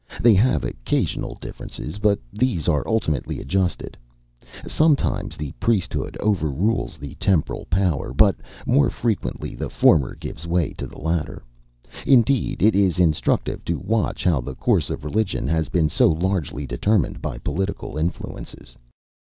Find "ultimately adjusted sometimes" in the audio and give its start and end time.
2.87-5.37